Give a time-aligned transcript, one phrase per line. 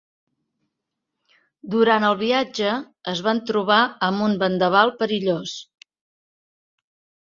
[1.75, 2.73] Durant el viatge,
[3.15, 3.79] es van trobar
[4.11, 5.59] amb un vendaval perillós.